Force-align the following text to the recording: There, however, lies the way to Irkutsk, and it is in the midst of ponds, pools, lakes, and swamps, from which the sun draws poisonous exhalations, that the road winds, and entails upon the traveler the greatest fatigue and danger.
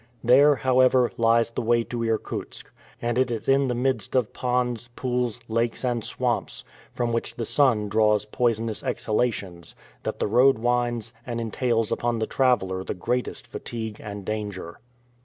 There, 0.23 0.55
however, 0.55 1.11
lies 1.15 1.51
the 1.51 1.61
way 1.61 1.83
to 1.83 2.03
Irkutsk, 2.03 2.71
and 3.03 3.19
it 3.19 3.29
is 3.29 3.47
in 3.47 3.67
the 3.67 3.75
midst 3.75 4.15
of 4.15 4.33
ponds, 4.33 4.87
pools, 4.95 5.41
lakes, 5.47 5.85
and 5.85 6.03
swamps, 6.03 6.63
from 6.91 7.13
which 7.13 7.35
the 7.35 7.45
sun 7.45 7.87
draws 7.87 8.25
poisonous 8.25 8.83
exhalations, 8.83 9.75
that 10.01 10.17
the 10.19 10.25
road 10.25 10.57
winds, 10.57 11.13
and 11.23 11.39
entails 11.39 11.91
upon 11.91 12.17
the 12.17 12.25
traveler 12.25 12.83
the 12.83 12.95
greatest 12.95 13.45
fatigue 13.45 13.97
and 14.01 14.25
danger. 14.25 14.79